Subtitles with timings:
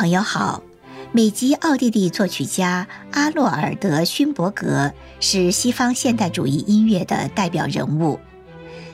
[0.00, 0.62] 朋友好，
[1.12, 8.18] 美籍奥地利作曲家阿洛尔德·勋伯格是西方现代主义音乐的代表人物。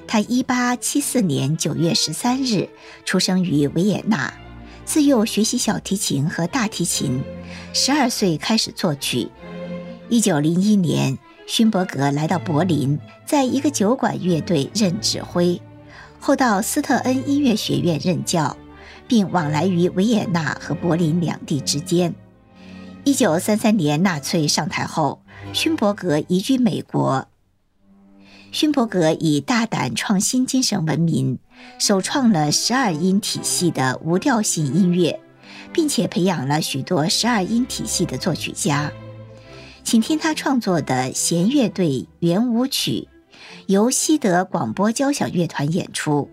[0.09, 2.69] 他1874年9月13日
[3.05, 4.34] 出生于维也纳，
[4.84, 7.23] 自幼学习小提琴和大提琴
[7.73, 9.29] ，12岁开始作曲。
[10.10, 15.63] 1901年，勋伯格来到柏林，在一个酒馆乐队任指挥，
[16.18, 18.57] 后到斯特恩音乐学院任教。
[19.09, 22.15] 并往来于维也纳和柏林两地之间。
[23.04, 27.29] 一九三三年，纳粹上台后，勋伯格移居美国。
[28.52, 31.38] 勋伯格以大胆创新精神闻名，
[31.79, 35.20] 首创了十二音体系的无调性音乐，
[35.73, 38.91] 并且培养了许多十二音体系的作曲家。
[39.85, 43.09] 请听他创作的弦乐队圆舞曲，
[43.66, 46.29] 由西德广播交响乐团演出。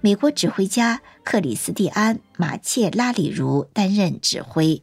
[0.00, 4.82] 美国指挥家克里斯蒂安·马切拉里茹担任指挥。